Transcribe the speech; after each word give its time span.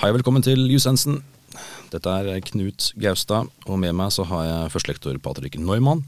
Hei, 0.00 0.14
velkommen 0.16 0.40
til 0.40 0.62
Jusensen. 0.72 1.18
Dette 1.92 2.08
er 2.08 2.38
Knut 2.46 2.86
Gaustad, 2.96 3.50
og 3.68 3.76
med 3.82 3.92
meg 3.98 4.14
så 4.14 4.24
har 4.30 4.46
jeg 4.46 4.70
førstelektor 4.72 5.18
Patrick 5.20 5.58
Neumann. 5.60 6.00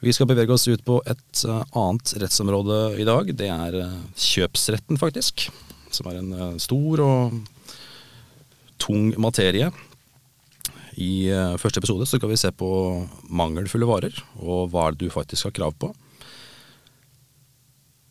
Vi 0.00 0.14
skal 0.16 0.30
bevege 0.30 0.54
oss 0.54 0.64
ut 0.64 0.80
på 0.86 0.96
et 1.04 1.42
eh, 1.44 1.74
annet 1.76 2.14
rettsområde 2.22 2.78
i 2.96 3.04
dag. 3.04 3.34
Det 3.36 3.50
er 3.52 3.78
eh, 3.82 4.00
kjøpsretten, 4.16 4.96
faktisk. 4.96 5.50
Som 5.92 6.08
er 6.08 6.22
en 6.22 6.32
eh, 6.32 6.56
stor 6.64 7.04
og 7.04 7.36
tung 8.80 9.12
materie. 9.20 9.68
I 10.96 11.28
første 11.60 11.84
episode 11.84 12.08
så 12.08 12.16
skal 12.16 12.32
vi 12.32 12.40
se 12.40 12.48
på 12.56 12.72
mangelfulle 13.28 13.92
varer, 13.92 14.24
og 14.40 14.70
hva 14.72 14.88
du 14.96 15.10
faktisk 15.12 15.50
har 15.50 15.58
krav 15.60 15.76
på. 15.76 15.92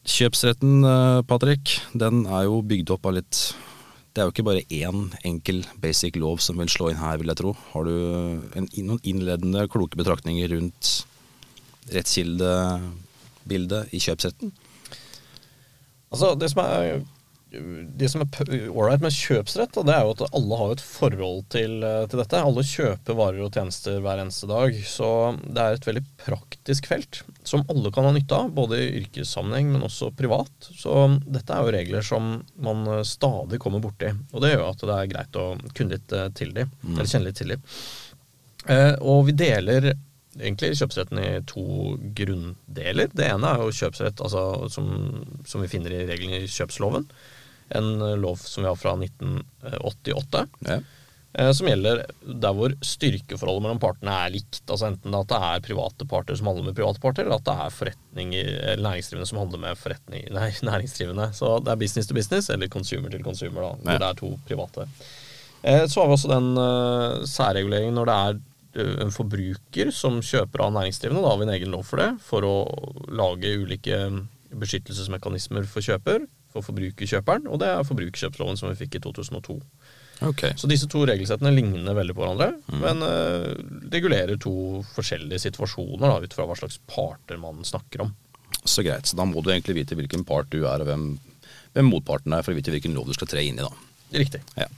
Kjøpsretten, 0.05 0.86
Patrick, 1.25 1.80
den 1.97 2.27
er 2.30 2.45
jo 2.45 2.61
bygd 2.61 2.94
opp 2.94 3.09
av 3.09 3.23
litt 3.23 3.47
det 4.15 4.21
er 4.21 4.29
jo 4.29 4.31
ikke 4.31 4.47
bare 4.47 4.63
én 4.71 5.09
enkel 5.27 5.65
basic 5.83 6.15
lov 6.15 6.39
som 6.39 6.55
vil 6.61 6.69
slå 6.71 6.87
inn 6.91 7.01
her, 7.01 7.17
vil 7.19 7.33
jeg 7.33 7.39
tro. 7.41 7.51
Har 7.73 7.83
du 7.83 7.95
en, 8.55 8.67
noen 8.88 9.01
innledende 9.03 9.65
kloke 9.67 9.99
betraktninger 9.99 10.53
rundt 10.55 10.91
rettskildebildet 11.91 13.91
i 13.91 13.99
kjøpsretten? 13.99 14.53
Altså, 16.15 16.31
det 16.39 16.47
som 16.53 16.63
er 16.63 17.03
det 18.00 18.09
som 18.12 18.23
er 18.23 18.52
ålreit 18.70 19.04
med 19.04 19.14
kjøpsrett, 19.16 19.77
det 19.88 19.94
er 19.94 20.05
jo 20.05 20.14
at 20.14 20.23
alle 20.38 20.59
har 20.59 20.73
et 20.73 20.84
forhold 20.84 21.44
til, 21.54 21.78
eh, 21.84 22.05
til, 22.12 22.22
dette. 22.22 22.41
Alle 22.41 22.64
kjøper 22.66 23.18
varer 23.18 23.44
og 23.45 23.55
tjenester 23.55 24.00
hver 24.04 24.22
eneste 24.23 24.50
dag. 24.50 24.78
Så 24.90 25.09
det 25.44 25.62
er 25.62 25.78
et 25.78 25.88
veldig 25.90 26.04
praktisk 26.23 26.89
felt 26.92 27.22
som 27.45 27.66
alle 27.72 27.92
kan 27.94 28.08
ha 28.08 28.14
nytte 28.16 28.39
av, 28.39 28.50
både 28.56 28.80
i 28.81 28.89
yrkessammenheng, 29.02 29.72
men 29.73 29.86
også 29.86 30.12
privat. 30.17 30.72
Så 30.73 30.95
dette 31.25 31.53
er 31.53 31.62
jo 31.64 31.75
regler 31.75 32.06
som 32.06 32.34
man 32.56 32.88
eh, 32.88 33.06
stadig 33.08 33.62
kommer 33.64 33.84
borti. 33.84 34.12
Og 34.34 34.44
det 34.44 34.56
gjør 34.56 34.67
at 34.72 34.88
det 34.88 34.97
er 34.97 35.14
greit 35.14 35.40
å 35.42 35.47
kunne 35.72 35.97
litt 35.97 36.16
eh, 36.16 36.31
til 36.38 36.56
de, 36.56 36.67
mm. 36.67 36.97
eller 36.97 37.14
kjenne 37.14 37.30
litt 37.30 37.42
til. 37.42 37.56
Eh, 38.66 38.94
og 39.06 39.28
vi 39.30 39.38
deler 39.38 39.94
egentlig 40.36 40.75
kjøpsretten 40.80 41.22
i 41.22 41.30
to 41.47 41.95
grunndeler. 42.17 43.12
Det 43.14 43.30
ene 43.30 43.53
er 43.53 43.64
jo 43.64 43.75
kjøpsrett 43.75 44.22
altså, 44.23 44.67
som, 44.72 44.90
som 45.47 45.64
vi 45.64 45.72
finner 45.72 45.94
i 45.95 46.06
reglene 46.09 46.44
i 46.44 46.52
kjøpsloven 46.52 47.08
en 47.69 48.02
eh, 48.02 48.17
lov 48.17 48.35
som 48.35 48.63
vi 48.63 48.69
har 48.69 48.75
fra 48.75 48.94
1988. 48.99 50.45
Ja. 50.67 50.80
Eh, 51.33 51.52
som 51.52 51.67
gjelder 51.67 52.05
der 52.22 52.55
hvor 52.55 52.73
styrkeforholdet 52.85 53.66
mellom 53.66 53.81
partene 53.83 54.13
er 54.23 54.33
likt. 54.38 54.61
altså 54.69 54.89
Enten 54.91 55.17
at 55.17 55.30
det 55.31 55.41
er 55.49 55.66
private 55.66 56.07
parter 56.09 56.38
som 56.39 56.49
handler 56.52 56.69
med 56.69 56.77
private 56.77 57.02
parter, 57.03 57.25
eller 57.25 57.41
at 57.41 57.47
det 57.47 57.57
er 57.66 57.77
forretninger, 57.80 58.52
eller 58.73 58.88
næringsdrivende 58.89 59.30
som 59.31 59.41
handler 59.44 59.63
med 59.66 59.80
forretning, 59.81 60.27
nei, 60.38 60.49
næringsdrivende. 60.69 61.30
Så 61.35 61.57
det 61.66 61.73
er 61.73 61.83
business 61.83 62.09
to 62.09 62.17
business 62.17 62.52
eller 62.53 62.72
consumer 62.72 63.13
til 63.13 63.25
consumer, 63.25 63.61
da, 63.61 63.72
hvor 63.81 63.95
ja. 63.97 64.03
det 64.03 64.11
er 64.11 64.19
to 64.22 64.33
private. 64.47 64.89
Eh, 65.66 65.85
så 65.89 66.02
har 66.02 66.11
vi 66.11 66.19
også 66.19 66.35
den 66.35 66.52
særreguleringen 67.27 67.97
når 67.97 68.11
det 68.11 68.19
er 68.25 68.44
en 68.75 69.11
forbruker 69.16 69.88
som 69.95 70.17
kjøper 70.19 70.66
av 70.66 70.73
næringsdrivende. 70.75 71.23
Da 71.23 71.29
har 71.31 71.39
vi 71.39 71.45
en 71.47 71.53
egen 71.53 71.72
lov 71.72 71.85
for 71.88 72.02
det, 72.03 72.09
for 72.23 72.44
å 72.44 72.55
lage 73.07 73.53
ulike 73.61 74.00
beskyttelsesmekanismer 74.55 75.67
for 75.67 75.83
kjøper 75.83 76.25
for 76.56 76.66
forbrukerkjøperen, 76.72 77.50
og 77.52 77.61
det 77.61 77.70
er 77.72 77.86
forbrukerkjøpsloven 77.88 78.59
som 78.59 78.72
vi 78.72 78.80
fikk 78.86 79.00
i 79.00 79.03
2002. 79.03 79.59
Okay. 80.23 80.53
Så 80.56 80.70
disse 80.72 80.88
to 80.92 81.02
regelsettene 81.08 81.52
ligner 81.52 81.95
veldig 81.97 82.16
på 82.16 82.23
hverandre, 82.23 82.53
mm. 82.72 82.84
men 82.84 83.03
uh, 83.03 83.89
regulerer 83.92 84.39
to 84.42 84.84
forskjellige 84.95 85.44
situasjoner 85.44 86.06
da, 86.08 86.22
ut 86.23 86.38
fra 86.38 86.47
hva 86.47 86.56
slags 86.59 86.80
parter 86.88 87.39
man 87.42 87.66
snakker 87.67 88.06
om. 88.06 88.14
Så 88.64 88.86
greit. 88.86 89.09
Så 89.09 89.20
da 89.20 89.28
må 89.28 89.44
du 89.44 89.52
egentlig 89.52 89.81
vite 89.81 89.97
hvilken 90.00 90.23
part 90.28 90.47
du 90.53 90.64
er, 90.64 90.81
og 90.81 90.88
hvem, 90.90 91.09
hvem 91.75 91.91
motparten 91.91 92.34
er, 92.34 92.46
for 92.46 92.56
å 92.56 92.58
vite 92.58 92.74
hvilken 92.74 92.96
lov 92.96 93.12
du 93.12 93.18
skal 93.18 93.29
tre 93.29 93.44
inn 93.44 93.59
i. 93.59 93.68
da. 93.68 93.72
Riktig. 94.16 94.41
Ja. 94.56 94.69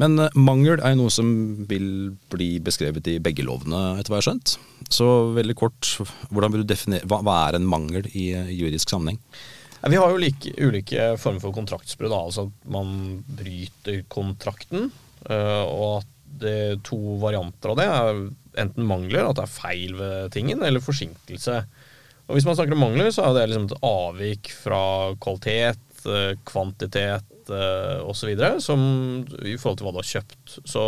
Men 0.00 0.20
uh, 0.20 0.28
mangel 0.36 0.82
er 0.84 0.96
noe 1.00 1.12
som 1.12 1.30
vil 1.68 2.12
bli 2.32 2.56
beskrevet 2.64 3.08
i 3.08 3.18
begge 3.24 3.46
lovene, 3.48 3.96
etter 3.96 4.12
hva 4.12 4.20
jeg 4.20 4.26
har 4.26 4.30
skjønt. 4.32 4.58
Så 4.92 5.08
veldig 5.36 5.56
kort, 5.58 5.94
hvordan 6.28 6.54
vil 6.54 6.64
du 6.64 6.68
definere, 6.74 7.08
hva, 7.08 7.22
hva 7.24 7.40
er 7.46 7.58
en 7.58 7.68
mangel 7.68 8.08
i 8.12 8.30
uh, 8.36 8.52
juridisk 8.52 8.92
sammenheng? 8.92 9.20
Vi 9.86 9.96
har 9.96 10.10
jo 10.10 10.18
like, 10.18 10.52
ulike 10.58 11.12
former 11.22 11.42
for 11.42 11.54
kontraktsbrudd. 11.54 12.14
Altså 12.14 12.48
at 12.48 12.70
man 12.70 13.20
bryter 13.38 14.02
kontrakten. 14.10 14.90
Eh, 15.28 15.64
og 15.64 16.00
at 16.00 16.14
det 16.38 16.54
er 16.54 16.80
to 16.86 16.98
varianter 17.18 17.72
av 17.72 17.78
det 17.80 17.86
er 17.90 18.20
enten 18.62 18.86
mangler, 18.86 19.26
at 19.26 19.38
det 19.38 19.44
er 19.46 19.54
feil 19.54 19.96
ved 19.98 20.32
tingen, 20.34 20.62
eller 20.66 20.82
forsinkelse. 20.82 21.60
Og 22.28 22.36
Hvis 22.36 22.46
man 22.46 22.58
snakker 22.58 22.76
om 22.76 22.82
mangler, 22.84 23.10
så 23.14 23.26
er 23.26 23.36
det 23.36 23.48
liksom 23.50 23.68
et 23.68 23.84
avvik 23.86 24.50
fra 24.52 24.82
kvalitet, 25.22 25.84
eh, 26.06 26.34
kvantitet 26.46 27.52
eh, 27.54 28.00
osv. 28.02 28.34
i 28.34 29.56
forhold 29.56 29.78
til 29.78 29.86
hva 29.86 29.94
du 29.94 30.02
har 30.02 30.10
kjøpt. 30.10 30.58
Så 30.66 30.82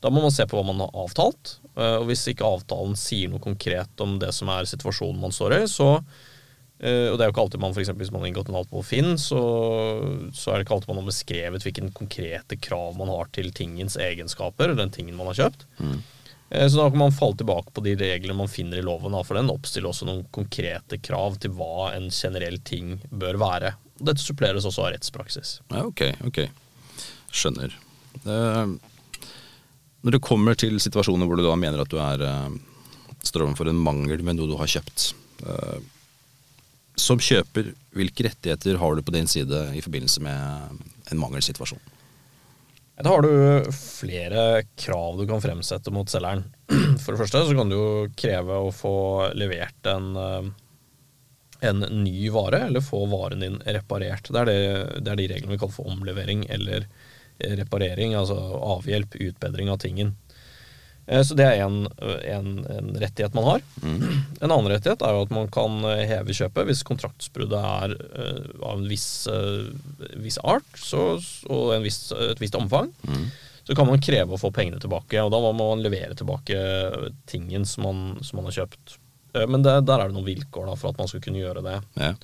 da 0.00 0.10
må 0.10 0.24
man 0.24 0.34
se 0.34 0.46
på 0.48 0.56
hva 0.56 0.64
man 0.66 0.80
har 0.84 0.96
avtalt. 0.96 1.58
Og 1.78 2.08
hvis 2.08 2.24
ikke 2.30 2.46
avtalen 2.46 2.96
sier 2.98 3.30
noe 3.30 3.42
konkret 3.42 4.00
om 4.02 4.16
det 4.18 4.32
som 4.34 4.48
er 4.50 4.66
situasjonen 4.66 5.20
man 5.22 5.34
står 5.34 5.60
i, 5.60 5.62
så 5.70 5.92
Uh, 6.78 7.10
og 7.10 7.16
det 7.18 7.24
er 7.24 7.26
jo 7.26 7.32
ikke 7.32 7.42
alltid 7.42 7.62
man 7.62 7.72
for 7.74 7.82
eksempel, 7.82 8.04
Hvis 8.04 8.12
man 8.14 8.22
har 8.22 8.28
inngått 8.30 8.50
en 8.52 8.58
alt 8.60 8.68
på 8.70 8.84
Finn, 8.86 9.16
så, 9.18 9.40
så, 10.30 10.52
er 10.52 10.60
det 10.60 10.66
ikke 10.66 10.76
alltid 10.76 10.92
man 10.92 11.00
har 11.00 11.08
beskrevet 11.08 11.66
hvilken 11.66 11.90
konkrete 11.96 12.58
krav 12.62 12.94
man 13.00 13.10
har 13.10 13.32
til 13.34 13.50
tingens 13.54 13.98
egenskaper, 13.98 14.76
den 14.78 14.94
tingen 14.94 15.18
man 15.18 15.26
har 15.32 15.40
kjøpt. 15.40 15.66
Mm. 15.82 15.96
Uh, 16.54 16.68
så 16.68 16.78
da 16.78 16.86
kan 16.86 17.02
man 17.02 17.16
falle 17.16 17.40
tilbake 17.40 17.74
på 17.74 17.82
de 17.82 17.96
reglene 17.98 18.38
man 18.38 18.52
finner 18.52 18.78
i 18.78 18.86
loven, 18.86 19.16
da, 19.16 19.24
for 19.26 19.40
den 19.40 19.50
oppstiller 19.50 19.90
også 19.90 20.06
noen 20.06 20.22
konkrete 20.34 21.00
krav 21.02 21.40
til 21.42 21.56
hva 21.58 21.90
en 21.96 22.12
generell 22.14 22.62
ting 22.62 22.94
bør 23.10 23.42
være. 23.42 23.74
Dette 23.98 24.22
suppleres 24.22 24.68
også 24.68 24.86
av 24.86 24.94
rettspraksis. 24.94 25.58
Ja, 25.74 25.82
ok, 25.82 26.06
ok. 26.30 26.44
Skjønner. 27.34 27.74
Uh, 28.22 28.78
når 30.06 30.14
det 30.14 30.22
kommer 30.22 30.54
til 30.54 30.78
situasjoner 30.78 31.26
hvor 31.26 31.40
du 31.40 31.42
da 31.42 31.58
mener 31.58 31.82
at 31.82 31.90
du 31.90 31.98
er, 31.98 32.22
står 33.26 33.48
overfor 33.48 33.66
en 33.66 33.80
mangel 33.82 34.22
med 34.22 34.38
noe 34.38 34.46
du 34.46 34.54
har 34.60 34.70
kjøpt, 34.70 35.08
som 37.00 37.20
kjøper, 37.22 37.72
hvilke 37.96 38.28
rettigheter 38.28 38.78
har 38.80 38.96
du 38.96 39.04
på 39.04 39.14
din 39.14 39.28
side 39.30 39.68
i 39.76 39.82
forbindelse 39.84 40.22
med 40.24 40.82
en 41.12 41.20
mangelsituasjon? 41.20 41.80
Da 42.98 43.12
har 43.12 43.22
du 43.22 43.70
flere 43.74 44.64
krav 44.78 45.20
du 45.20 45.26
kan 45.28 45.42
fremsette 45.42 45.92
mot 45.94 46.10
selgeren. 46.10 46.42
For 47.02 47.14
det 47.14 47.20
første 47.20 47.44
så 47.46 47.54
kan 47.54 47.70
du 47.70 47.76
jo 47.76 47.90
kreve 48.18 48.58
å 48.58 48.72
få 48.74 48.96
levert 49.38 49.86
en, 49.86 50.08
eh, 50.18 50.48
en 51.70 51.84
ny 52.02 52.26
vare, 52.34 52.64
eller 52.66 52.82
få 52.82 53.04
varen 53.10 53.44
din 53.44 53.60
reparert. 53.62 54.32
Det 54.32 54.42
er, 54.42 54.50
det, 54.50 55.04
det 55.06 55.14
er 55.14 55.22
de 55.22 55.28
reglene 55.30 55.54
vi 55.54 55.60
kaller 55.62 55.78
for 55.78 55.94
omlevering 55.94 56.42
eller 56.50 56.88
reparering, 57.38 58.16
altså 58.18 58.34
avhjelp, 58.74 59.14
utbedring 59.28 59.70
av 59.70 59.78
tingen. 59.78 60.16
Eh, 61.08 61.22
så 61.24 61.36
det 61.38 61.46
er 61.48 61.64
en, 61.64 61.86
en, 62.28 62.48
en 62.68 62.92
rettighet 63.00 63.36
man 63.36 63.46
har. 63.48 63.66
Mm. 63.82 63.98
En 64.42 64.50
annen 64.52 64.70
rettighet 64.72 65.02
er 65.02 65.16
jo 65.16 65.24
at 65.24 65.34
man 65.34 65.50
kan 65.52 65.80
eh, 65.88 66.04
heve 66.10 66.36
kjøpet 66.36 66.68
hvis 66.68 66.84
kontraktsbruddet 66.88 67.58
er 67.58 67.94
uh, 67.96 68.40
av 68.60 68.76
en 68.76 68.88
viss, 68.88 69.26
viss 70.20 70.38
art 70.44 70.78
så, 70.78 71.10
og 71.48 71.72
viss, 71.84 72.08
et 72.12 72.42
visst 72.42 72.58
omfang. 72.58 72.92
Mm. 73.08 73.28
Så 73.68 73.76
kan 73.76 73.88
man 73.88 74.00
kreve 74.00 74.32
å 74.32 74.40
få 74.40 74.52
pengene 74.54 74.80
tilbake, 74.80 75.20
og 75.20 75.32
da 75.32 75.40
må 75.44 75.52
man 75.56 75.84
levere 75.84 76.16
tilbake 76.16 76.56
tingen 77.28 77.66
som 77.68 77.84
man, 77.84 77.98
som 78.24 78.40
man 78.40 78.48
har 78.48 78.62
kjøpt. 78.62 78.94
Men 79.44 79.60
det, 79.60 79.74
der 79.84 80.00
er 80.00 80.08
det 80.08 80.16
noen 80.16 80.24
vilkår 80.24 80.70
da, 80.70 80.76
for 80.80 80.94
at 80.94 81.00
man 81.00 81.10
skal 81.10 81.20
kunne 81.20 81.42
gjøre 81.42 81.60
det. 81.66 81.74
Ja. 82.00 82.14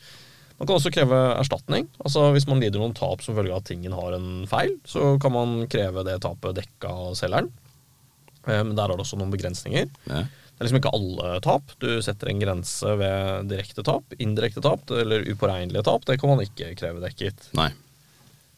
Man 0.56 0.70
kan 0.70 0.78
også 0.78 0.92
kreve 0.94 1.18
erstatning. 1.34 1.90
Altså 2.00 2.30
Hvis 2.32 2.46
man 2.48 2.62
lider 2.64 2.80
noen 2.80 2.96
tap 2.96 3.20
som 3.20 3.36
følge 3.36 3.52
av 3.52 3.60
at 3.60 3.68
tingen 3.68 3.92
har 3.92 4.16
en 4.16 4.46
feil, 4.48 4.72
så 4.88 5.18
kan 5.20 5.34
man 5.36 5.66
kreve 5.68 6.06
det 6.08 6.16
tapet 6.24 6.56
dekka 6.62 6.94
av 7.04 7.12
selgeren. 7.20 7.52
Eh, 8.46 8.62
men 8.62 8.74
der 8.76 8.88
har 8.88 8.96
det 8.96 9.04
også 9.06 9.20
noen 9.20 9.32
begrensninger. 9.34 9.90
Ja. 10.10 10.24
Det 10.54 10.62
er 10.62 10.68
liksom 10.68 10.78
ikke 10.78 10.94
alle 10.94 11.38
tap. 11.42 11.72
Du 11.82 11.88
setter 12.04 12.30
en 12.30 12.42
grense 12.42 12.92
ved 13.00 13.48
direkte 13.50 13.82
tap. 13.86 14.14
Indirekte 14.22 14.62
tap 14.62 14.92
eller 14.94 15.26
upåregnelige 15.26 15.82
tap, 15.88 16.04
det 16.06 16.20
kan 16.22 16.30
man 16.30 16.44
ikke 16.44 16.76
kreve 16.78 17.02
dekket. 17.02 17.48
Nei. 17.58 17.72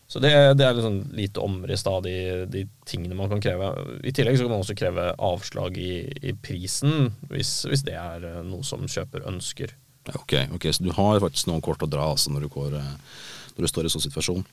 Så 0.07 0.21
det, 0.23 0.31
det 0.55 0.63
er 0.63 0.77
liksom 0.77 0.99
lite 1.19 1.43
omriss 1.43 1.83
av 1.91 2.05
de, 2.05 2.45
de, 2.53 2.63
tingene 2.87 3.17
man 3.19 3.31
kan 3.33 3.41
kreve. 3.43 3.73
I 4.07 4.13
tillegg 4.15 4.37
så 4.39 4.45
kan 4.45 4.55
man 4.55 4.63
også 4.63 4.77
kreve 4.79 5.09
avslag 5.19 5.81
i, 5.83 5.95
i 6.31 6.35
prisen, 6.37 7.11
hvis, 7.33 7.65
hvis, 7.67 7.83
det 7.89 7.97
er 7.99 8.29
eh, 8.29 8.45
noe 8.47 8.63
som 8.67 8.85
kjøper 8.87 9.27
ønsker. 9.27 9.75
Ok, 10.15 10.37
ok, 10.55 10.69
Så 10.71 10.87
du 10.87 10.93
har 10.95 11.25
faktisk 11.25 11.49
noen 11.51 11.65
kort 11.65 11.83
å 11.83 11.91
dra 11.91 12.13
altså, 12.13 12.31
når, 12.31 12.47
du 12.47 12.55
går, 12.55 12.77
eh, 12.79 13.19
når 13.57 13.67
du 13.67 13.73
står 13.73 13.89
i 13.89 13.95
sånn 13.97 14.05
situasjon. 14.05 14.47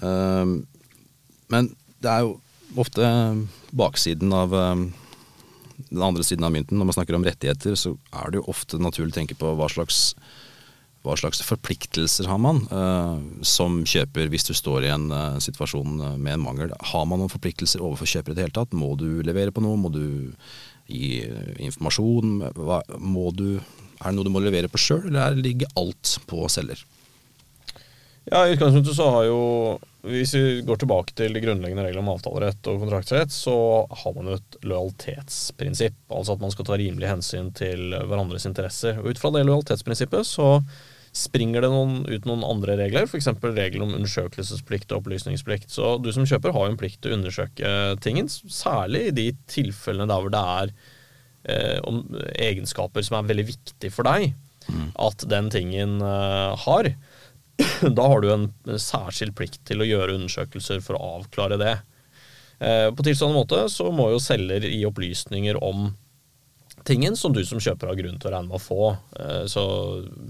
Um, 0.00 0.56
men 1.52 1.68
det 2.00 2.14
er 2.14 2.24
jo 2.24 2.36
ofte 2.80 3.06
baksiden 3.76 4.32
av 4.36 4.54
um, 4.54 4.88
den 5.88 6.02
andre 6.02 6.24
siden 6.24 6.46
av 6.46 6.52
mynten. 6.54 6.78
Når 6.78 6.88
man 6.88 6.96
snakker 6.96 7.16
om 7.18 7.24
rettigheter, 7.26 7.76
så 7.78 7.94
er 8.12 8.32
det 8.32 8.40
jo 8.40 8.50
ofte 8.52 8.80
naturlig 8.82 9.14
å 9.14 9.18
tenke 9.18 9.36
på 9.38 9.52
hva 9.58 9.68
slags, 9.72 10.14
hva 11.06 11.16
slags 11.18 11.42
forpliktelser 11.46 12.28
har 12.30 12.40
man 12.42 12.64
uh, 12.72 13.18
som 13.46 13.82
kjøper 13.86 14.30
hvis 14.32 14.48
du 14.48 14.54
står 14.56 14.86
i 14.86 14.92
en 14.94 15.08
uh, 15.12 15.40
situasjon 15.42 16.00
uh, 16.02 16.12
med 16.16 16.36
en 16.36 16.46
mangel. 16.46 16.74
Har 16.92 17.06
man 17.08 17.22
noen 17.22 17.32
forpliktelser 17.32 17.84
overfor 17.84 18.10
kjøper 18.16 18.34
i 18.34 18.38
det 18.38 18.48
hele 18.48 18.58
tatt? 18.58 18.76
Må 18.76 18.94
du 19.00 19.22
levere 19.26 19.54
på 19.54 19.64
noe? 19.64 19.78
Må 19.80 19.92
du 19.94 20.06
gi 20.86 21.24
informasjon? 21.66 22.38
Hva, 22.54 22.82
må 23.02 23.30
du, 23.34 23.56
er 23.58 24.10
det 24.10 24.16
noe 24.18 24.26
du 24.26 24.34
må 24.34 24.42
levere 24.44 24.70
på 24.70 24.80
sjøl, 24.80 25.08
eller 25.10 25.38
ligger 25.38 25.72
alt 25.78 26.18
på 26.30 26.46
selger? 26.52 26.84
Ja, 28.26 28.42
I 28.46 28.56
utgangspunktet 28.56 28.96
så 28.96 29.06
har 29.14 29.28
jo 29.28 29.42
Hvis 30.06 30.34
vi 30.34 30.62
går 30.66 30.80
tilbake 30.82 31.14
til 31.18 31.34
de 31.34 31.42
grunnleggende 31.42 31.84
reglene 31.86 32.02
om 32.04 32.12
avtalerett 32.12 32.68
og 32.70 32.82
kontraktsrett, 32.82 33.32
så 33.34 33.54
har 33.90 34.12
man 34.14 34.28
jo 34.30 34.36
et 34.38 34.58
lojalitetsprinsipp. 34.62 35.96
Altså 36.14 36.36
at 36.36 36.42
man 36.44 36.52
skal 36.54 36.68
ta 36.68 36.76
rimelig 36.78 37.08
hensyn 37.10 37.48
til 37.58 37.90
hverandres 37.90 38.46
interesser. 38.46 39.00
Og 39.00 39.10
Ut 39.10 39.18
fra 39.18 39.32
det 39.34 39.42
lojalitetsprinsippet 39.48 40.28
så 40.30 40.60
springer 41.16 41.64
det 41.64 41.72
noen, 41.72 42.04
ut 42.06 42.28
noen 42.28 42.44
andre 42.46 42.76
regler, 42.78 43.08
f.eks. 43.08 43.32
regelen 43.42 43.88
om 43.88 43.96
undersøkelsesplikt 43.98 44.92
og 44.92 45.00
opplysningsplikt. 45.00 45.72
Så 45.74 45.96
du 45.98 46.12
som 46.14 46.28
kjøper 46.28 46.54
har 46.54 46.68
jo 46.68 46.76
en 46.76 46.80
plikt 46.80 47.00
til 47.02 47.14
å 47.14 47.18
undersøke 47.18 47.74
tingen, 48.04 48.30
særlig 48.30 49.08
i 49.08 49.16
de 49.16 49.26
tilfellene 49.50 50.06
der 50.10 50.22
hvor 50.22 50.34
det 50.34 50.46
er 50.54 50.74
eh, 51.50 51.78
om 51.82 52.04
egenskaper 52.36 53.06
som 53.06 53.18
er 53.18 53.30
veldig 53.32 53.48
viktig 53.50 53.90
for 53.94 54.06
deg 54.06 54.34
at 55.02 55.26
den 55.30 55.50
tingen 55.50 55.98
eh, 56.02 56.66
har. 56.66 56.92
Da 57.96 58.06
har 58.08 58.20
du 58.24 58.30
en 58.32 58.48
særskilt 58.80 59.36
plikt 59.38 59.62
til 59.68 59.82
å 59.82 59.88
gjøre 59.88 60.16
undersøkelser 60.18 60.82
for 60.84 60.98
å 60.98 61.12
avklare 61.18 61.58
det. 61.60 61.76
Eh, 62.58 62.88
på 62.96 63.04
tilsvarende 63.04 63.38
måte 63.42 63.62
så 63.72 63.90
må 63.92 64.10
jo 64.14 64.20
selger 64.22 64.64
gi 64.64 64.82
opplysninger 64.88 65.58
om 65.64 65.90
tingen 66.86 67.16
som 67.18 67.32
du 67.34 67.40
som 67.44 67.58
kjøper 67.58 67.90
har 67.90 67.98
grunn 67.98 68.18
til 68.22 68.30
å 68.30 68.32
regne 68.36 68.48
med 68.52 68.58
å 68.60 68.62
få. 68.62 68.90
Eh, 69.18 69.44
Så 69.50 69.64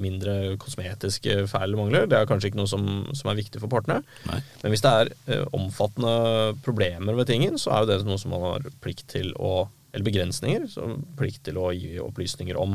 mindre 0.01 0.57
kosmetiske 0.63 1.43
feil 1.51 1.69
eller 1.69 1.81
mangler, 1.83 2.07
det 2.11 2.19
er 2.19 2.29
kanskje 2.31 2.51
ikke 2.51 2.63
noe 2.63 2.71
som, 2.71 2.87
som 3.13 3.31
er 3.31 3.39
viktig 3.43 3.61
for 3.63 3.73
partene. 3.73 4.01
Nei. 4.31 4.41
Men 4.63 4.75
hvis 4.75 4.85
det 4.87 4.93
er 4.93 5.13
eh, 5.35 5.45
omfattende 5.57 6.57
problemer 6.67 7.19
ved 7.19 7.29
tingen, 7.31 7.59
så 7.61 7.75
er 7.75 7.85
jo 7.85 7.91
det 7.93 8.01
noe 8.09 8.23
som 8.23 8.33
man 8.35 8.47
har 8.47 8.71
plikt 8.85 9.09
til 9.17 9.35
å 9.39 9.69
Eller 9.97 10.05
begrensninger, 10.05 10.67
så 10.69 10.91
plikt 11.17 11.47
til 11.47 11.57
å 11.57 11.71
gi 11.73 11.95
opplysninger 12.03 12.57
om. 12.61 12.75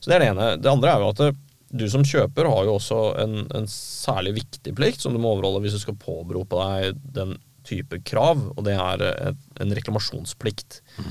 Så 0.00 0.08
det 0.08 0.14
er 0.16 0.22
det 0.22 0.28
ene. 0.30 0.44
Det 0.56 0.70
andre 0.70 0.92
er 0.94 1.02
jo 1.02 1.08
at 1.10 1.20
du 1.78 1.86
som 1.92 2.04
kjøper 2.06 2.48
har 2.50 2.66
jo 2.66 2.76
også 2.78 3.00
en, 3.22 3.44
en 3.56 3.68
særlig 3.70 4.36
viktig 4.40 4.74
plikt 4.76 5.04
som 5.04 5.14
du 5.14 5.20
må 5.22 5.34
overholde 5.34 5.62
hvis 5.64 5.76
du 5.76 5.82
skal 5.82 5.98
påberope 6.00 6.58
deg 6.60 7.00
den 7.16 7.36
type 7.66 7.98
krav, 8.06 8.42
og 8.54 8.62
det 8.66 8.76
er 8.78 9.02
et, 9.06 9.40
en 9.62 9.74
reklamasjonsplikt. 9.74 10.80
Mm. 11.02 11.08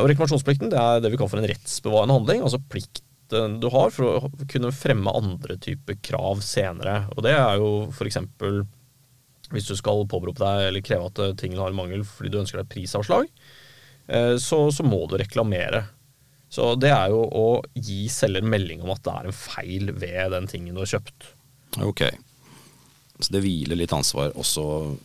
Og 0.00 0.08
reklamasjonsplikten 0.10 0.72
det 0.72 0.80
er 0.80 0.98
det 1.00 1.12
vi 1.12 1.20
kaller 1.20 1.32
for 1.32 1.40
en 1.40 1.48
rettsbevarende 1.48 2.16
handling, 2.18 2.42
altså 2.44 2.58
plikten 2.72 3.06
du 3.62 3.68
har 3.70 3.92
for 3.94 4.26
å 4.26 4.30
kunne 4.50 4.72
fremme 4.74 5.14
andre 5.14 5.56
typer 5.62 6.00
krav 6.02 6.42
senere. 6.42 7.04
Og 7.14 7.22
det 7.24 7.36
er 7.36 7.60
jo 7.62 7.70
f.eks. 7.94 8.18
hvis 9.54 9.70
du 9.70 9.76
skal 9.78 10.02
påberope 10.10 10.42
deg 10.42 10.66
eller 10.68 10.84
kreve 10.84 11.08
at 11.12 11.38
tingene 11.38 11.62
har 11.62 11.76
mangel 11.76 12.02
fordi 12.08 12.32
du 12.32 12.40
ønsker 12.42 12.58
deg 12.58 12.66
et 12.66 12.74
prisavslag, 12.74 13.30
eh, 14.10 14.34
så, 14.42 14.64
så 14.74 14.86
må 14.86 15.04
du 15.06 15.16
reklamere. 15.20 15.84
Så 16.50 16.72
det 16.82 16.90
er 16.90 17.12
jo 17.12 17.22
å 17.22 17.46
gi 17.78 18.08
selger 18.10 18.42
melding 18.42 18.82
om 18.82 18.90
at 18.94 19.04
det 19.06 19.14
er 19.14 19.28
en 19.30 19.36
feil 19.36 19.92
ved 19.94 20.34
den 20.34 20.50
tingen 20.50 20.74
du 20.74 20.82
har 20.82 20.90
kjøpt. 20.96 21.30
Ok. 21.86 22.02
Så 23.20 23.34
det 23.34 23.44
hviler 23.44 23.78
litt 23.78 23.92
ansvar 23.94 24.32
også 24.38 24.64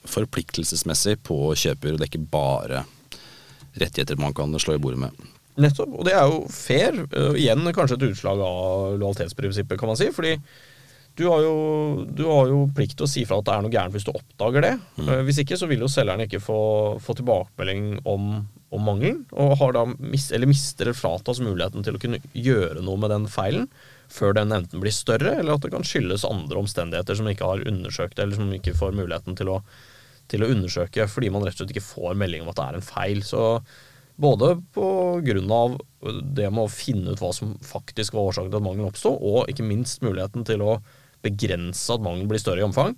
forpliktelsesmessig 0.09 1.19
på 1.27 1.37
kjøper, 1.53 1.93
og 1.93 2.01
det 2.01 2.07
er 2.07 2.13
ikke 2.13 2.33
bare 2.33 2.85
rettigheter 3.75 4.19
man 4.19 4.33
kan 4.33 4.55
slå 4.59 4.77
i 4.77 4.81
bordet 4.81 5.03
med. 5.03 5.25
Nettopp. 5.61 5.91
Og 5.99 6.07
det 6.07 6.15
er 6.15 6.27
jo 6.27 6.39
fair. 6.51 6.97
Uh, 7.13 7.35
igjen 7.39 7.63
kanskje 7.75 7.99
et 7.99 8.07
utslag 8.09 8.41
av 8.43 8.95
lojalitetsprinsippet, 8.99 9.79
kan 9.79 9.91
man 9.91 9.99
si. 9.99 10.09
Fordi 10.15 10.35
du 11.15 11.27
har, 11.29 11.45
jo, 11.45 11.55
du 12.11 12.25
har 12.27 12.49
jo 12.51 12.65
plikt 12.75 12.97
til 12.99 13.07
å 13.07 13.11
si 13.11 13.23
fra 13.27 13.39
at 13.39 13.47
det 13.47 13.53
er 13.53 13.63
noe 13.63 13.71
gærent 13.71 13.95
hvis 13.95 14.07
du 14.07 14.11
oppdager 14.11 14.65
det. 14.67 14.73
Uh, 14.99 15.21
hvis 15.27 15.39
ikke 15.43 15.59
så 15.59 15.69
vil 15.71 15.85
jo 15.85 15.91
selgeren 15.91 16.25
ikke 16.25 16.43
få, 16.43 16.59
få 17.03 17.15
tilbakemelding 17.19 18.01
om, 18.11 18.33
om 18.75 18.85
mangelen, 18.85 19.23
og 19.33 19.55
har 19.61 19.75
da 19.75 19.85
mis, 19.97 20.29
eller 20.35 20.49
mister 20.49 20.89
eller 20.89 20.97
fratas 20.97 21.41
muligheten 21.43 21.85
til 21.85 21.97
å 21.97 22.01
kunne 22.01 22.21
gjøre 22.33 22.83
noe 22.85 22.99
med 23.01 23.13
den 23.13 23.27
feilen 23.31 23.69
før 24.11 24.35
den 24.37 24.53
enten 24.53 24.83
blir 24.83 24.93
større, 24.93 25.37
eller 25.39 25.55
at 25.55 25.65
det 25.65 25.73
kan 25.73 25.85
skyldes 25.85 26.27
andre 26.27 26.61
omstendigheter 26.61 27.17
som 27.17 27.29
ikke 27.31 27.49
har 27.49 27.65
undersøkt 27.69 28.21
eller 28.21 28.37
som 28.37 28.53
ikke 28.53 28.75
får 28.77 28.95
muligheten 28.97 29.37
til 29.39 29.51
å, 29.55 29.59
til 30.31 30.45
å 30.45 30.51
undersøke 30.53 31.07
fordi 31.11 31.31
man 31.33 31.45
rett 31.45 31.57
og 31.57 31.63
slett 31.63 31.75
ikke 31.75 31.87
får 31.87 32.19
melding 32.21 32.45
om 32.45 32.51
at 32.53 32.59
det 32.59 32.67
er 32.67 32.79
en 32.79 32.85
feil. 32.85 33.23
Så 33.25 33.41
både 34.21 34.53
på 34.75 34.89
grunn 35.25 35.51
av 35.51 35.79
det 36.37 36.51
med 36.51 36.67
å 36.67 36.71
finne 36.71 37.15
ut 37.15 37.23
hva 37.23 37.31
som 37.35 37.55
faktisk 37.65 38.15
var 38.15 38.31
årsaken 38.31 38.53
til 38.53 38.61
at 38.61 38.67
mangelen 38.67 38.91
oppsto, 38.91 39.11
og 39.15 39.51
ikke 39.51 39.65
minst 39.67 40.05
muligheten 40.05 40.45
til 40.47 40.63
å 40.63 40.77
begrense 41.25 41.89
at 41.93 42.03
mangelen 42.05 42.29
blir 42.29 42.41
større 42.41 42.61
i 42.61 42.67
omfang. 42.67 42.95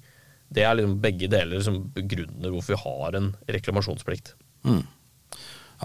Det 0.54 0.64
er 0.64 0.78
liksom 0.78 1.00
begge 1.04 1.30
deler 1.32 1.64
som 1.64 1.80
begrunner 1.96 2.54
hvorfor 2.54 2.76
vi 2.76 2.84
har 2.84 3.18
en 3.20 3.32
reklamasjonsplikt. 3.52 4.36
Mm. 4.68 4.84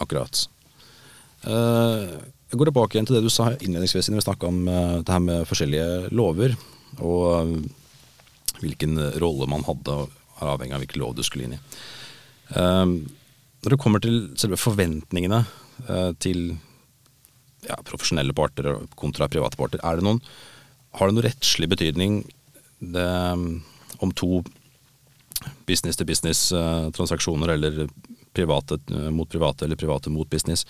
Akkurat. 0.01 0.49
Eh, 1.43 2.09
jeg 2.53 2.59
går 2.59 2.69
tilbake 2.69 2.97
igjen 2.97 3.09
til 3.09 3.17
det 3.19 3.25
du 3.25 3.33
sa 3.33 3.51
innledningsvis 3.57 4.11
når 4.11 4.21
vi 4.21 4.27
snakka 4.27 4.49
om 4.49 4.61
eh, 4.69 4.99
det 5.03 5.15
her 5.15 5.23
med 5.25 5.49
forskjellige 5.49 6.13
lover, 6.15 6.55
og 7.01 7.25
eh, 7.41 7.49
hvilken 8.63 8.93
rolle 9.23 9.49
man 9.51 9.67
hadde, 9.67 9.93
avhengig 10.43 10.77
av 10.77 10.83
hvilken 10.83 11.03
lov 11.03 11.17
du 11.17 11.23
skulle 11.27 11.47
inn 11.47 11.57
i. 11.57 11.61
Når 12.53 13.69
det 13.71 13.79
kommer 13.81 14.03
til 14.03 14.17
selve 14.39 14.59
forventningene 14.59 15.39
til 16.23 16.39
ja, 17.67 17.77
profesjonelle 17.87 18.35
parter 18.35 18.67
kontra 18.99 19.29
private 19.31 19.59
parter, 19.59 19.79
er 19.87 19.99
det 19.99 20.07
noen, 20.07 20.19
har 20.99 21.07
det 21.07 21.15
noen 21.15 21.27
rettslig 21.29 21.69
betydning 21.71 22.13
det, 22.83 23.07
om 24.03 24.11
to 24.19 24.43
business-to-business-transaksjoner 25.71 27.55
eller 27.55 27.87
private 28.37 28.81
eh, 28.91 29.09
mot 29.15 29.31
private 29.31 29.67
eller 29.67 29.81
private 29.81 30.13
mot 30.13 30.29
business? 30.31 30.67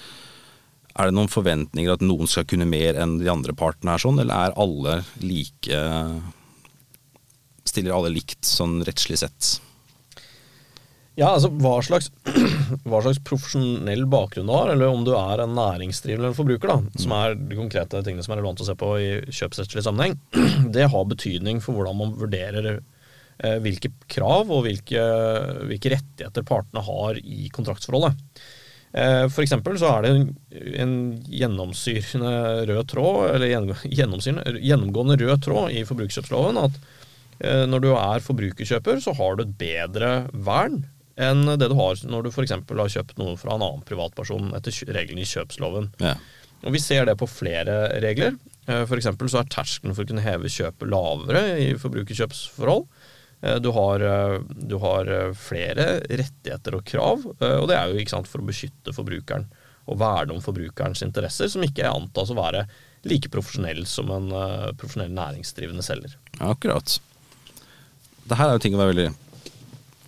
Er 0.93 1.09
det 1.09 1.17
noen 1.17 1.33
forventninger 1.33 1.95
at 1.95 2.05
noen 2.05 2.29
skal 2.29 2.47
kunne 2.49 2.69
mer 2.69 2.99
enn 3.01 3.17
de 3.23 3.31
andre 3.33 3.55
partene, 3.57 3.95
er 3.95 4.03
sånn, 4.03 4.21
eller 4.21 4.49
er 4.49 4.57
alle 4.61 5.01
like 5.25 5.83
Stiller 7.63 7.95
alle 7.95 8.11
likt 8.11 8.45
sånn 8.45 8.83
rettslig 8.85 9.21
sett? 9.23 9.53
Ja, 11.15 11.35
altså 11.35 11.51
hva 11.61 11.75
slags, 11.85 12.09
hva 12.89 13.03
slags 13.05 13.21
profesjonell 13.27 14.07
bakgrunn 14.11 14.49
du 14.49 14.55
har, 14.55 14.71
eller 14.73 14.89
om 14.89 15.03
du 15.05 15.13
er 15.13 15.43
en 15.45 15.53
næringsdrivende 15.59 16.25
eller 16.25 16.33
en 16.33 16.39
forbruker, 16.39 16.73
da, 16.73 17.03
som 17.05 17.13
er 17.19 17.37
de 17.37 17.59
konkrete 17.59 18.01
tingene 18.01 18.25
som 18.25 18.33
er 18.33 18.41
relevant 18.41 18.63
å 18.65 18.69
se 18.69 18.77
på 18.81 18.93
i 18.97 19.11
kjøpsrettslig 19.29 19.85
sammenheng, 19.85 20.17
det 20.75 20.89
har 20.95 21.11
betydning 21.11 21.61
for 21.65 21.77
hvordan 21.77 22.01
man 22.01 22.17
vurderer 22.17 22.81
hvilke 23.65 23.91
krav 24.11 24.51
og 24.55 24.67
hvilke, 24.67 25.05
hvilke 25.67 25.95
rettigheter 25.97 26.45
partene 26.47 26.85
har 26.87 27.19
i 27.19 27.49
kontraktsforholdet. 27.55 28.19
Eh, 28.93 29.27
for 29.33 29.41
eksempel 29.41 29.79
så 29.81 29.89
er 29.89 30.05
det 30.05 30.11
en, 30.13 30.25
en 30.85 30.97
gjennomsyrende 31.33 32.33
rød 32.69 32.91
tråd, 32.93 33.21
eller 33.37 33.79
gjennomgående 33.89 35.17
rød 35.23 35.47
tråd 35.47 35.73
i 35.73 35.85
forbrukerkjøpsloven 35.89 36.61
at 36.61 36.77
eh, 37.41 37.65
når 37.69 37.85
du 37.87 37.89
er 37.95 38.27
forbrukerkjøper, 38.27 39.01
så 39.01 39.17
har 39.17 39.39
du 39.39 39.47
et 39.47 39.57
bedre 39.61 40.13
vern 40.33 40.83
enn 41.21 41.45
det 41.61 41.69
du 41.69 41.77
har 41.77 42.05
når 42.09 42.27
du 42.27 42.31
f.eks. 42.33 42.53
har 42.53 42.93
kjøpt 42.95 43.19
noe 43.21 43.37
fra 43.41 43.57
en 43.57 43.65
annen 43.65 43.85
privatperson 43.89 44.53
etter 44.57 44.77
reglene 44.93 45.25
i 45.25 45.29
kjøpsloven. 45.29 45.91
Ja. 46.01 46.17
Og 46.63 46.77
Vi 46.77 46.81
ser 46.81 47.09
det 47.09 47.17
på 47.21 47.27
flere 47.29 47.99
regler. 48.05 48.37
F.eks. 48.71 49.09
Så 49.09 49.41
er 49.41 49.49
terskelen 49.51 49.97
for 49.97 50.05
å 50.05 50.09
kunne 50.09 50.25
heve 50.25 50.53
kjøpet 50.53 50.89
lavere 50.89 51.43
i 51.59 51.73
forbrukerkjøpsforhold. 51.81 52.87
Eh, 53.43 53.59
Du 53.63 53.71
har, 53.75 54.01
eh, 54.01 54.41
du 54.55 54.77
har 54.79 55.07
eh, 55.11 55.33
flere 55.35 56.01
rettigheter 56.07 56.79
og 56.79 56.85
krav, 56.87 57.27
og 57.27 57.69
det 57.69 57.77
er 57.77 57.91
jo 57.93 58.07
sant, 58.09 58.31
for 58.31 58.43
å 58.43 58.47
beskytte 58.49 58.95
forbrukeren 58.95 59.49
og 59.91 59.99
verne 59.99 60.37
om 60.37 60.41
forbrukerens 60.43 61.03
interesser, 61.03 61.49
som 61.51 61.63
ikke 61.67 61.91
antas 61.91 62.31
å 62.31 62.39
være 62.39 62.67
like 63.03 63.29
profesjonell 63.35 63.83
som 63.91 64.13
en 64.15 64.29
profesjonell 64.79 65.11
næringsdrivende 65.11 65.83
selger. 65.83 66.15
Ja, 66.39 66.53
akkurat. 66.53 67.01
Det 68.31 68.39
her 68.39 68.47
er 68.47 68.55
jo 68.55 68.63
ting 68.63 68.77
å 68.77 68.79
være 68.79 68.95
veldig 68.95 69.09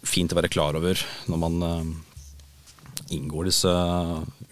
fint 0.06 0.30
å 0.30 0.38
være 0.38 0.52
klar 0.54 0.78
over 0.78 1.02
når 1.26 1.40
man 1.42 1.58
inngår 3.10 3.50
disse 3.50 3.72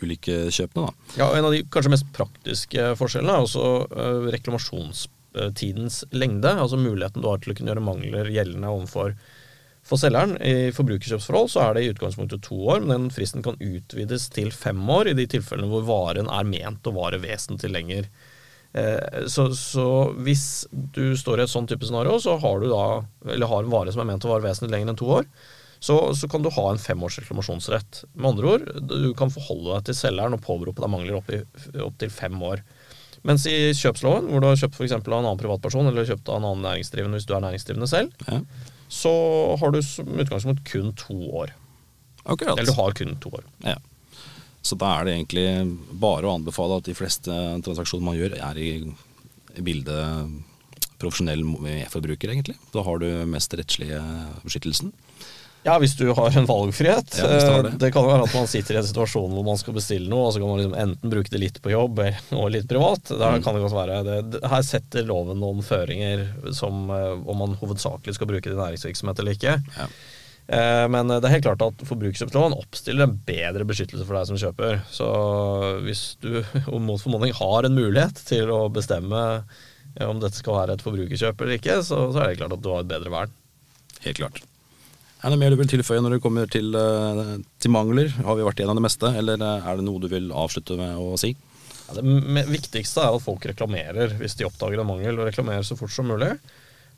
ulike 0.03 0.49
kjøpene. 0.53 0.89
Da. 0.91 1.19
Ja, 1.21 1.29
og 1.31 1.39
En 1.39 1.47
av 1.49 1.55
de 1.55 1.63
kanskje 1.71 1.93
mest 1.95 2.09
praktiske 2.17 2.93
forskjellene 2.99 3.39
er 3.39 3.47
også 3.47 3.67
øh, 3.87 4.27
reklamasjonstidens 5.35 6.05
lengde. 6.11 6.51
Altså 6.51 6.77
muligheten 6.77 7.23
du 7.23 7.29
har 7.29 7.39
til 7.39 7.53
å 7.53 7.57
kunne 7.57 7.73
gjøre 7.73 7.85
mangler 7.85 8.31
gjeldende 8.31 8.69
overfor 8.69 9.15
for 9.83 9.99
selgeren. 9.99 10.37
I 10.41 10.71
forbrukerkjøpsforhold 10.73 11.51
så 11.51 11.61
er 11.61 11.75
det 11.75 11.85
i 11.85 11.91
utgangspunktet 11.93 12.43
to 12.43 12.55
år, 12.55 12.81
men 12.81 13.09
den 13.09 13.11
fristen 13.11 13.43
kan 13.43 13.59
utvides 13.59 14.29
til 14.31 14.53
fem 14.53 14.79
år 14.91 15.11
i 15.11 15.17
de 15.19 15.27
tilfellene 15.27 15.71
hvor 15.71 15.83
varen 15.89 16.31
er 16.31 16.45
ment 16.45 16.87
å 16.87 16.95
vare 16.95 17.19
vesentlig 17.19 17.73
lenger. 17.73 18.07
Eh, 18.75 19.27
Så, 19.27 19.55
så 19.55 20.13
hvis 20.23 20.67
du 20.71 21.17
står 21.17 21.41
i 21.41 21.43
et 21.43 21.51
sånn 21.51 21.67
type 21.67 21.85
scenario, 21.85 22.21
så 22.21 22.39
har 22.39 22.61
du 22.61 22.69
da, 22.71 23.03
eller 23.27 23.51
har 23.51 23.65
en 23.65 23.75
vare 23.75 23.93
som 23.93 24.05
er 24.05 24.13
ment 24.13 24.25
å 24.25 24.31
vare 24.31 24.47
vesentlig 24.47 24.77
lenger 24.77 24.93
enn 24.93 24.97
to 25.03 25.11
år, 25.19 25.27
så, 25.83 26.15
så 26.15 26.29
kan 26.31 26.45
du 26.45 26.51
ha 26.55 26.69
en 26.71 26.79
femårs 26.79 27.19
reklamasjonsrett. 27.19 28.05
Med 28.15 28.37
andre 28.37 28.53
ord, 28.55 28.69
du 28.87 29.11
kan 29.19 29.33
forholde 29.35 29.73
deg 29.75 29.89
til 29.89 29.97
selgeren 29.99 30.37
og 30.37 30.45
påberope 30.45 30.79
deg 30.79 30.93
mangler 30.93 31.19
opptil 31.19 31.43
opp 31.83 32.05
fem 32.15 32.39
år. 32.39 32.63
Mens 33.29 33.45
i 33.47 33.71
kjøpsloven, 33.79 34.27
hvor 34.33 34.43
du 34.43 34.49
har 34.49 34.57
kjøpt 34.59 34.75
for 34.75 34.87
eksempel 34.87 35.15
av 35.15 35.21
en 35.23 35.29
annen 35.31 35.39
privatperson 35.41 35.87
eller 35.87 36.09
kjøpt 36.09 36.29
av 36.33 36.41
en 36.41 36.47
annen 36.49 36.65
næringsdrivende 36.67 37.21
hvis 37.21 37.27
du 37.29 37.35
er 37.37 37.45
næringsdrivende 37.45 37.89
selv, 37.91 38.13
Ja, 38.27 38.41
så 38.93 39.13
har 39.61 39.71
du 39.73 39.79
som 39.87 40.11
utgangspunkt 40.21 40.65
kun 40.69 40.91
to 40.99 41.15
år. 41.33 41.53
akkurat. 42.27 42.59
Eller 42.59 42.67
du 42.69 42.77
har 42.77 42.93
kun 42.93 43.15
to 43.23 43.31
år. 43.31 43.45
Ja. 43.65 43.77
Så 44.63 44.77
da 44.79 44.91
er 45.01 45.05
det 45.07 45.15
egentlig 45.17 45.47
bare 45.99 46.27
å 46.29 46.35
anbefale 46.37 46.77
at 46.79 46.85
de 46.87 46.95
fleste 46.95 47.33
transaksjoner 47.67 48.05
man 48.05 48.19
gjør, 48.19 48.37
er 48.39 48.59
i, 48.63 48.69
bildet 49.59 50.43
profesjonell 51.03 51.43
forbruker, 51.91 52.31
egentlig. 52.31 52.55
Da 52.73 52.83
har 52.87 52.99
du 53.03 53.09
mest 53.27 53.55
rettslige 53.59 53.99
beskyttelsen. 54.45 54.93
Ja, 55.63 55.77
hvis 55.79 55.93
du 55.95 56.09
har 56.11 56.35
en 56.37 56.47
valgfrihet. 56.49 57.13
Ja, 57.21 57.27
det 57.31 57.43
det. 57.79 57.87
Eh, 57.87 57.93
kan 57.95 58.03
jo 58.03 58.09
være 58.11 58.25
at 58.27 58.33
man 58.35 58.49
sitter 58.51 58.75
i 58.75 58.79
en 58.81 58.87
situasjon 58.89 59.31
hvor 59.37 59.45
man 59.47 59.61
skal 59.61 59.77
bestille 59.77 60.11
noe, 60.11 60.25
og 60.27 60.33
så 60.35 60.41
kan 60.43 60.51
man 60.51 60.59
liksom 60.59 60.75
enten 60.75 61.13
bruke 61.13 61.31
det 61.31 61.39
litt 61.39 61.61
på 61.63 61.71
jobb 61.71 62.01
og 62.41 62.49
litt 62.51 62.67
privat. 62.71 63.13
Da 63.13 63.31
Mm. 63.37 63.45
kan 63.45 63.55
det 63.55 63.63
godt 63.63 63.77
være 63.77 64.01
det. 64.09 64.17
det- 64.33 64.43
Her 64.51 64.63
setter 64.67 65.07
loven 65.07 65.39
noen 65.39 65.63
føringer 65.63 66.25
som 66.53 66.91
eh, 66.91 67.15
om 67.31 67.39
man 67.45 67.55
hovedsakelig 67.63 68.15
skal 68.19 68.27
bruke 68.33 68.51
det 68.51 68.57
i 68.57 68.63
næringsvirksomhet 68.63 69.23
eller 69.23 69.39
ikke. 69.39 69.55
Ja. 69.79 69.87
Eh, 70.49 70.89
Men 70.91 71.07
det 71.07 71.23
er 71.23 71.37
helt 71.37 71.47
klart 71.47 71.63
at 71.63 71.87
forbrukerkjøpsloven 71.87 72.59
oppstiller 72.59 73.07
en 73.07 73.21
bedre 73.25 73.63
beskyttelse 73.65 74.05
for 74.05 74.19
deg 74.19 74.27
som 74.33 74.37
kjøper. 74.43 74.83
Så 74.91 75.07
hvis 75.87 76.17
du 76.21 76.43
mot 76.91 76.99
formodning 77.01 77.33
har 77.39 77.65
en 77.71 77.79
mulighet 77.79 78.19
til 78.27 78.51
å 78.51 78.65
bestemme 78.69 79.45
om 80.03 80.19
dette 80.19 80.41
skal 80.43 80.59
være 80.59 80.75
et 80.75 80.83
forbrukerkjøp 80.83 81.41
eller 81.45 81.59
ikke, 81.61 81.79
så, 81.87 82.09
så 82.11 82.19
er 82.25 82.33
det 82.33 82.41
klart 82.43 82.53
at 82.59 82.63
du 82.67 82.73
har 82.75 82.81
et 82.83 82.91
bedre 82.91 83.13
vern. 83.15 83.31
Helt 84.03 84.19
klart. 84.19 84.43
Er 85.23 85.31
det 85.31 85.39
mer 85.39 85.55
du 85.55 85.59
vil 85.61 85.71
tilføye 85.71 86.03
når 86.03 86.17
det 86.17 86.23
kommer 86.25 86.49
til, 86.51 86.75
eh, 86.75 87.37
til 87.63 87.71
mangler? 87.71 88.11
Har 88.27 88.35
vi 88.39 88.43
vært 88.47 88.59
igjennom 88.59 88.81
det 88.81 88.87
meste, 88.89 89.13
eller 89.21 89.39
eh, 89.39 89.69
er 89.71 89.79
det 89.79 89.87
noe 89.87 90.03
du 90.03 90.09
vil 90.11 90.33
avslutte 90.35 90.75
med 90.81 90.99
å 90.99 91.15
si? 91.21 91.31
Ja, 91.87 91.95
det 92.01 92.47
viktigste 92.51 93.05
er 93.05 93.15
at 93.15 93.23
folk 93.23 93.47
reklamerer 93.47 94.17
hvis 94.19 94.35
de 94.39 94.49
oppdager 94.49 94.83
en 94.83 94.91
mangel, 94.91 95.21
og 95.21 95.31
reklamerer 95.31 95.63
så 95.67 95.79
fort 95.79 95.95
som 95.95 96.11
mulig. 96.11 96.33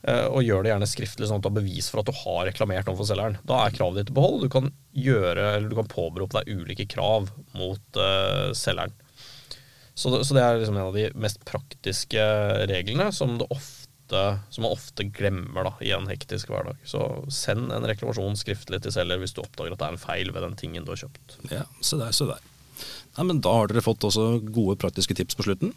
Eh, 0.08 0.24
Og 0.32 0.40
gjør 0.44 0.64
det 0.64 0.72
gjerne 0.72 0.88
skriftlig, 0.88 1.28
sånn 1.28 1.40
at 1.40 1.44
du 1.44 1.50
har 1.50 1.60
bevis 1.60 1.90
for 1.92 2.00
at 2.00 2.08
du 2.08 2.16
har 2.24 2.48
reklamert 2.48 2.88
overfor 2.88 3.10
selgeren. 3.12 3.38
Da 3.44 3.60
er 3.66 3.76
kravet 3.76 4.00
ditt 4.02 4.12
i 4.12 4.16
behold. 4.16 4.42
Du 4.44 4.52
kan 4.52 4.72
gjøre, 4.96 5.46
eller 5.58 5.68
du 5.68 5.76
kan 5.76 5.92
påberope 5.92 6.40
deg 6.40 6.52
ulike 6.60 6.88
krav 6.96 7.28
mot 7.56 8.00
uh, 8.00 8.52
selgeren. 8.56 8.92
Så 9.94 10.10
så 10.26 10.34
det 10.34 10.42
er 10.42 10.58
liksom 10.58 10.76
en 10.76 10.88
av 10.88 10.96
de 10.96 11.06
mest 11.14 11.44
praktiske 11.46 12.20
reglene 12.66 13.12
som, 13.14 13.36
det 13.38 13.46
ofte, 13.54 13.83
som 14.12 14.66
man 14.66 14.74
ofte 14.74 15.06
glemmer 15.08 15.64
da, 15.64 15.70
i 15.80 15.92
en 15.96 16.08
hektisk 16.10 16.50
hverdag. 16.52 16.76
Så 16.84 17.00
send 17.32 17.72
en 17.72 17.86
reklamasjon 17.88 18.36
skriftlig 18.36 18.82
til 18.84 18.92
selger 18.94 19.22
hvis 19.22 19.32
du 19.32 19.40
oppdager 19.42 19.72
at 19.72 19.80
det 19.80 19.86
er 19.86 19.96
en 19.96 20.02
feil 20.02 20.32
ved 20.34 20.44
den 20.44 20.58
tingen 20.60 20.84
du 20.84 20.92
har 20.92 21.00
kjøpt. 21.06 21.38
Ja, 21.50 21.64
så 21.80 21.98
der, 22.00 22.12
så 22.12 22.28
der. 22.28 22.42
Nei, 23.16 23.24
men 23.30 23.40
Da 23.40 23.52
har 23.54 23.70
dere 23.70 23.84
fått 23.84 24.04
også 24.04 24.40
gode 24.44 24.76
praktiske 24.82 25.16
tips 25.16 25.38
på 25.38 25.46
slutten. 25.46 25.72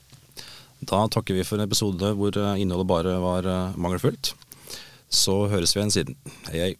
Da 0.79 1.05
takker 1.10 1.38
vi 1.38 1.46
for 1.48 1.57
en 1.57 1.65
episode 1.65 2.12
hvor 2.17 2.36
eh, 2.38 2.60
innholdet 2.62 2.89
bare 2.89 3.15
var 3.22 3.48
eh, 3.50 3.77
mangelfullt. 3.79 4.34
Så 5.10 5.46
høres 5.50 5.74
vi 5.74 5.81
igjen 5.81 5.93
siden. 5.93 6.19
Hei, 6.50 6.60
hei. 6.60 6.74